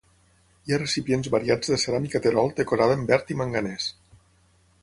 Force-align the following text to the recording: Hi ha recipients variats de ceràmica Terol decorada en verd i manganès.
Hi 0.69 0.73
ha 0.73 0.79
recipients 0.79 1.29
variats 1.35 1.69
de 1.73 1.79
ceràmica 1.85 2.23
Terol 2.25 2.51
decorada 2.63 2.99
en 3.01 3.07
verd 3.13 3.35
i 3.35 3.41
manganès. 3.43 3.91